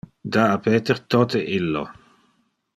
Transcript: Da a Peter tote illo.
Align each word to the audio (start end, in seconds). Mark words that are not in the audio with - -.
Da 0.35 0.45
a 0.55 0.57
Peter 0.67 0.97
tote 1.15 1.43
illo. 1.59 1.85